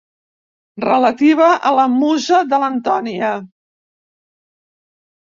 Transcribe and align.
Relativa 0.85 1.51
a 1.71 1.75
la 1.81 1.85
musa 1.99 2.41
de 2.57 2.61
l'Antònia. 2.65 3.33